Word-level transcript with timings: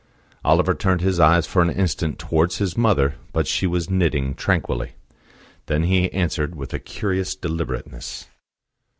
Oliver 0.43 0.73
turned 0.73 1.01
his 1.01 1.19
eyes 1.19 1.45
for 1.45 1.61
an 1.61 1.69
instant 1.69 2.17
towards 2.17 2.57
his 2.57 2.75
mother, 2.75 3.17
but 3.33 3.45
she 3.45 3.67
was 3.67 3.87
knitting 3.91 4.33
tranquilly. 4.33 4.93
Then 5.67 5.83
he 5.83 6.11
answered 6.11 6.55
with 6.55 6.73
a 6.73 6.79
curious 6.79 7.35
deliberateness. 7.35 8.27